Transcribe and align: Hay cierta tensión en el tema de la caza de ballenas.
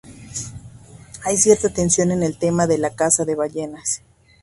Hay 1.25 1.37
cierta 1.37 1.69
tensión 1.69 2.09
en 2.09 2.23
el 2.23 2.35
tema 2.35 2.65
de 2.65 2.79
la 2.79 2.95
caza 2.95 3.23
de 3.23 3.35
ballenas. 3.35 4.01